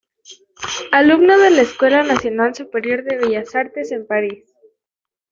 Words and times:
Alumno 0.91 1.37
de 1.37 1.51
la 1.51 1.61
Escuela 1.61 2.01
nacional 2.01 2.55
superior 2.55 3.03
de 3.03 3.17
Bellas 3.17 3.53
Artes 3.53 3.91
en 3.91 4.07
París. 4.07 4.45